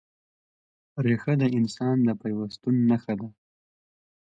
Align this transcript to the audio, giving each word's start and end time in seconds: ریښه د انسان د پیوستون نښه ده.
ریښه 1.03 1.33
د 1.41 1.43
انسان 1.57 1.97
د 2.07 2.09
پیوستون 2.21 2.75
نښه 2.89 3.13
ده. 3.19 3.27